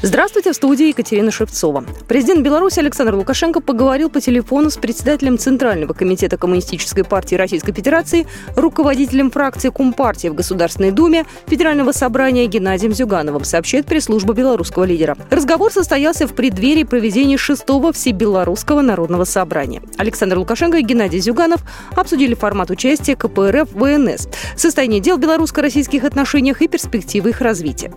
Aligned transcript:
Здравствуйте, 0.00 0.52
в 0.52 0.54
студии 0.54 0.90
Екатерина 0.90 1.32
Шевцова. 1.32 1.84
Президент 2.06 2.42
Беларуси 2.42 2.78
Александр 2.78 3.16
Лукашенко 3.16 3.60
поговорил 3.60 4.08
по 4.10 4.20
телефону 4.20 4.70
с 4.70 4.76
председателем 4.76 5.38
Центрального 5.38 5.92
комитета 5.92 6.36
Коммунистической 6.36 7.02
партии 7.02 7.34
Российской 7.34 7.72
Федерации, 7.72 8.28
руководителем 8.54 9.32
фракции 9.32 9.70
Компартии 9.70 10.28
в 10.28 10.34
Государственной 10.34 10.92
Думе 10.92 11.24
Федерального 11.48 11.90
собрания 11.90 12.46
Геннадием 12.46 12.92
Зюгановым, 12.92 13.42
сообщает 13.42 13.86
пресс-служба 13.86 14.34
белорусского 14.34 14.84
лидера. 14.84 15.16
Разговор 15.30 15.72
состоялся 15.72 16.28
в 16.28 16.32
преддверии 16.32 16.84
проведения 16.84 17.36
шестого 17.36 17.92
Всебелорусского 17.92 18.82
народного 18.82 19.24
собрания. 19.24 19.82
Александр 19.96 20.38
Лукашенко 20.38 20.78
и 20.78 20.82
Геннадий 20.82 21.18
Зюганов 21.18 21.62
обсудили 21.96 22.34
формат 22.34 22.70
участия 22.70 23.16
КПРФ 23.16 23.72
в 23.72 23.78
ВНС, 23.80 24.28
состояние 24.54 25.00
дел 25.00 25.16
в 25.16 25.20
белорусско-российских 25.20 26.04
отношениях 26.04 26.62
и 26.62 26.68
перспективы 26.68 27.30
их 27.30 27.40
развития. 27.40 27.92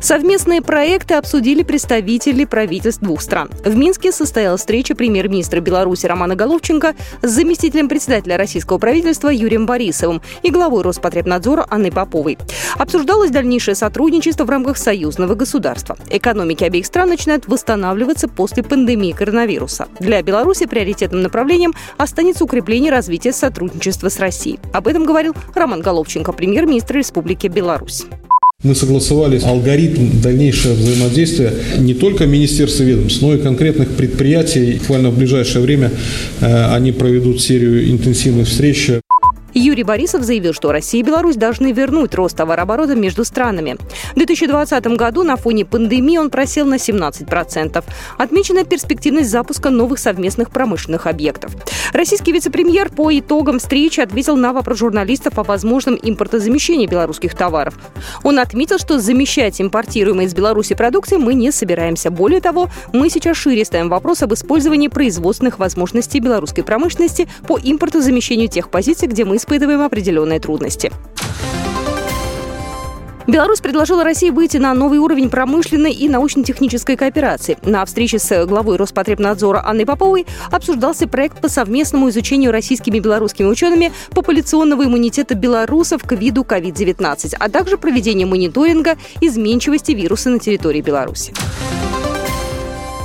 Совместные 0.00 0.62
проекты 0.62 1.14
обсудили 1.14 1.62
представители 1.62 2.46
правительств 2.46 3.02
двух 3.02 3.20
стран. 3.20 3.50
В 3.64 3.76
Минске 3.76 4.12
состоялась 4.12 4.60
встреча 4.60 4.94
премьер-министра 4.94 5.60
Беларуси 5.60 6.06
Романа 6.06 6.34
Головченко 6.34 6.94
с 7.20 7.30
заместителем 7.30 7.86
председателя 7.86 8.38
российского 8.38 8.78
правительства 8.78 9.28
Юрием 9.28 9.66
Борисовым 9.66 10.22
и 10.42 10.50
главой 10.50 10.82
Роспотребнадзора 10.82 11.66
Анной 11.68 11.92
Поповой. 11.92 12.38
Обсуждалось 12.78 13.30
дальнейшее 13.30 13.74
сотрудничество 13.74 14.44
в 14.44 14.50
рамках 14.50 14.78
союзного 14.78 15.34
государства. 15.34 15.98
Экономики 16.08 16.64
обеих 16.64 16.86
стран 16.86 17.10
начинают 17.10 17.46
восстанавливаться 17.46 18.26
после 18.26 18.62
пандемии 18.62 19.12
коронавируса. 19.12 19.88
Для 20.00 20.22
Беларуси 20.22 20.64
приоритетным 20.64 21.20
направлением 21.20 21.74
останется 21.98 22.44
укрепление 22.44 22.90
развития 22.90 23.32
сотрудничества 23.32 24.08
с 24.08 24.18
Россией. 24.18 24.60
Об 24.72 24.88
этом 24.88 25.04
говорил 25.04 25.34
Роман 25.54 25.82
Головченко, 25.82 26.32
премьер-министр 26.32 26.96
Республики 26.96 27.48
Беларусь. 27.48 28.06
Мы 28.62 28.74
согласовали 28.74 29.40
алгоритм 29.42 30.20
дальнейшего 30.22 30.74
взаимодействия 30.74 31.50
не 31.78 31.94
только 31.94 32.26
министерств 32.26 32.82
и 32.82 32.84
ведомств, 32.84 33.22
но 33.22 33.34
и 33.34 33.38
конкретных 33.38 33.88
предприятий. 33.88 34.74
Буквально 34.80 35.10
в 35.10 35.16
ближайшее 35.16 35.62
время 35.62 35.90
э, 36.42 36.74
они 36.74 36.92
проведут 36.92 37.40
серию 37.40 37.90
интенсивных 37.90 38.46
встреч. 38.46 38.90
Юрий 39.54 39.82
Борисов 39.82 40.22
заявил, 40.22 40.52
что 40.52 40.72
Россия 40.72 41.00
и 41.00 41.04
Беларусь 41.04 41.36
должны 41.36 41.72
вернуть 41.72 42.14
рост 42.14 42.36
товарооборота 42.36 42.94
между 42.94 43.24
странами. 43.24 43.76
В 44.12 44.14
2020 44.16 44.86
году 44.96 45.22
на 45.22 45.36
фоне 45.36 45.64
пандемии 45.64 46.18
он 46.18 46.30
просел 46.30 46.66
на 46.66 46.74
17%. 46.76 47.84
Отмечена 48.18 48.64
перспективность 48.64 49.30
запуска 49.30 49.70
новых 49.70 49.98
совместных 49.98 50.50
промышленных 50.50 51.06
объектов. 51.06 51.52
Российский 51.92 52.32
вице-премьер 52.32 52.90
по 52.90 53.16
итогам 53.18 53.58
встречи 53.58 54.00
ответил 54.00 54.36
на 54.36 54.52
вопрос 54.52 54.78
журналистов 54.78 55.38
о 55.38 55.42
возможном 55.42 55.98
импортозамещении 56.00 56.86
белорусских 56.86 57.34
товаров. 57.34 57.74
Он 58.22 58.38
отметил, 58.38 58.78
что 58.78 58.98
замещать 58.98 59.60
импортируемые 59.60 60.26
из 60.26 60.34
Беларуси 60.34 60.74
продукции 60.74 61.16
мы 61.16 61.34
не 61.34 61.50
собираемся. 61.50 62.10
Более 62.10 62.40
того, 62.40 62.68
мы 62.92 63.10
сейчас 63.10 63.36
шире 63.36 63.64
ставим 63.64 63.88
вопрос 63.88 64.22
об 64.22 64.32
использовании 64.34 64.88
производственных 64.88 65.58
возможностей 65.58 66.20
белорусской 66.20 66.62
промышленности 66.62 67.28
по 67.46 67.58
импортозамещению 67.58 68.48
тех 68.48 68.70
позиций, 68.70 69.08
где 69.08 69.24
мы 69.24 69.39
испытываем 69.40 69.80
определенные 69.82 70.38
трудности. 70.38 70.92
Беларусь 73.26 73.60
предложила 73.60 74.02
России 74.02 74.30
выйти 74.30 74.56
на 74.56 74.74
новый 74.74 74.98
уровень 74.98 75.30
промышленной 75.30 75.92
и 75.92 76.08
научно-технической 76.08 76.96
кооперации. 76.96 77.56
На 77.62 77.84
встрече 77.84 78.18
с 78.18 78.46
главой 78.46 78.76
Роспотребнадзора 78.76 79.64
Анной 79.64 79.86
Поповой 79.86 80.26
обсуждался 80.50 81.06
проект 81.06 81.40
по 81.40 81.48
совместному 81.48 82.08
изучению 82.08 82.50
российскими 82.50 82.96
и 82.96 83.00
белорусскими 83.00 83.46
учеными 83.46 83.92
популяционного 84.10 84.84
иммунитета 84.84 85.34
белорусов 85.34 86.02
к 86.02 86.12
виду 86.12 86.42
COVID-19, 86.42 87.36
а 87.38 87.48
также 87.48 87.78
проведение 87.78 88.26
мониторинга 88.26 88.96
изменчивости 89.20 89.92
вируса 89.92 90.30
на 90.30 90.40
территории 90.40 90.80
Беларуси. 90.80 91.32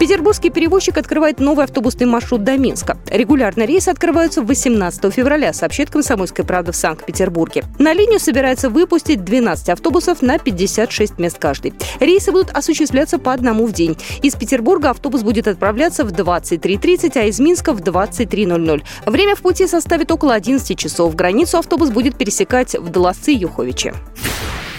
Петербургский 0.00 0.50
перевозчик 0.50 0.98
открывает 0.98 1.38
новый 1.38 1.64
автобусный 1.64 2.06
маршрут 2.06 2.42
до 2.42 2.58
Минска. 2.58 2.98
Регулярные 3.10 3.66
рейсы 3.66 3.90
открываются 3.90 4.42
18 4.42 5.14
февраля, 5.14 5.52
сообщает 5.52 5.90
«Комсомольская 5.90 6.44
правда» 6.44 6.72
в 6.72 6.76
Санкт-Петербурге. 6.76 7.64
На 7.78 7.92
линию 7.94 8.18
собирается 8.18 8.70
выпустить 8.70 9.24
12 9.24 9.68
автобусов 9.70 10.20
на 10.20 10.38
56 10.38 11.18
мест 11.18 11.38
каждый. 11.38 11.74
Рейсы 12.00 12.32
будут 12.32 12.50
осуществляться 12.50 13.18
по 13.18 13.32
одному 13.32 13.66
в 13.66 13.72
день. 13.72 13.96
Из 14.20 14.34
Петербурга 14.34 14.90
автобус 14.90 15.22
будет 15.22 15.46
отправляться 15.46 16.04
в 16.04 16.12
23.30, 16.12 17.12
а 17.16 17.24
из 17.24 17.38
Минска 17.38 17.72
в 17.72 17.80
23.00. 17.80 18.82
Время 19.06 19.36
в 19.36 19.40
пути 19.40 19.66
составит 19.66 20.10
около 20.10 20.34
11 20.34 20.76
часов. 20.76 21.14
Границу 21.14 21.58
автобус 21.58 21.90
будет 21.90 22.18
пересекать 22.18 22.74
в 22.74 22.90
Долосцы-Юховиче. 22.90 23.94